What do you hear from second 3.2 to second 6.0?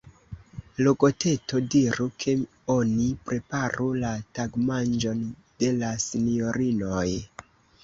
preparu la tagmanĝon de la